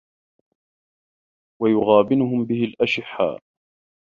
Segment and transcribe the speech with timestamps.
[1.61, 3.39] وَيُغَابِنُهُمْ بِهِ الْأَشِحَّاءُ